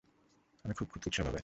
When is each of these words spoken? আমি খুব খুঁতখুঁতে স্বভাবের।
আমি 0.65 0.73
খুব 0.73 0.87
খুঁতখুঁতে 0.87 1.15
স্বভাবের। 1.15 1.39